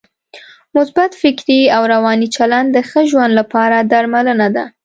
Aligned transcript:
مثبت 0.77 1.11
فکري 1.21 1.59
او 1.75 1.81
روانی 1.93 2.27
چلند 2.35 2.67
د 2.73 2.77
ښه 2.89 3.01
ژوند 3.09 3.31
لپاره 3.39 3.77
درملنه 3.91 4.47
ده. 4.55 4.65